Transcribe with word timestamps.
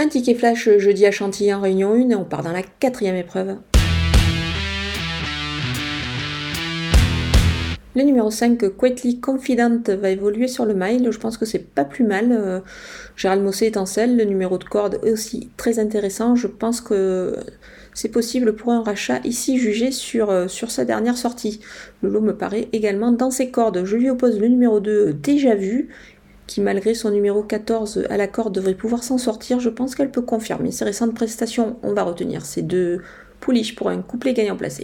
Un 0.00 0.06
ticket 0.06 0.34
flash 0.34 0.68
jeudi 0.78 1.06
à 1.06 1.10
Chantilly 1.10 1.52
en 1.52 1.60
réunion 1.60 1.92
1 1.92 2.10
et 2.10 2.14
on 2.14 2.24
part 2.24 2.44
dans 2.44 2.52
la 2.52 2.62
quatrième 2.62 3.16
épreuve. 3.16 3.56
Le 7.96 8.04
numéro 8.04 8.30
5, 8.30 8.76
Quietly 8.76 9.18
Confident, 9.18 9.82
va 9.88 10.10
évoluer 10.10 10.46
sur 10.46 10.66
le 10.66 10.74
mile. 10.74 11.08
Je 11.10 11.18
pense 11.18 11.36
que 11.36 11.44
c'est 11.44 11.58
pas 11.74 11.84
plus 11.84 12.04
mal. 12.04 12.30
Euh, 12.30 12.60
Gérald 13.16 13.42
Mossé 13.42 13.66
étincelle. 13.66 14.16
Le 14.16 14.22
numéro 14.22 14.56
de 14.56 14.62
corde 14.62 15.00
est 15.04 15.10
aussi 15.10 15.50
très 15.56 15.80
intéressant. 15.80 16.36
Je 16.36 16.46
pense 16.46 16.80
que 16.80 17.34
c'est 17.92 18.10
possible 18.10 18.54
pour 18.54 18.70
un 18.70 18.84
rachat 18.84 19.18
ici 19.24 19.58
jugé 19.58 19.90
sur, 19.90 20.30
euh, 20.30 20.46
sur 20.46 20.70
sa 20.70 20.84
dernière 20.84 21.16
sortie. 21.16 21.58
Le 22.02 22.08
lot 22.08 22.20
me 22.20 22.36
paraît 22.36 22.68
également 22.72 23.10
dans 23.10 23.32
ses 23.32 23.50
cordes. 23.50 23.84
Je 23.84 23.96
lui 23.96 24.10
oppose 24.10 24.38
le 24.38 24.46
numéro 24.46 24.78
2, 24.78 25.12
déjà 25.12 25.56
vu 25.56 25.88
qui 26.48 26.60
malgré 26.60 26.94
son 26.94 27.10
numéro 27.10 27.44
14 27.44 28.06
à 28.10 28.16
la 28.16 28.26
corde 28.26 28.54
devrait 28.54 28.74
pouvoir 28.74 29.04
s'en 29.04 29.18
sortir, 29.18 29.60
je 29.60 29.68
pense 29.68 29.94
qu'elle 29.94 30.10
peut 30.10 30.22
confirmer 30.22 30.72
ses 30.72 30.84
récentes 30.84 31.14
prestations. 31.14 31.76
On 31.84 31.92
va 31.92 32.02
retenir 32.02 32.44
ces 32.44 32.62
deux 32.62 33.02
pouliches 33.38 33.76
pour 33.76 33.90
un 33.90 34.02
couplet 34.02 34.32
gagnant 34.32 34.56
placé. 34.56 34.82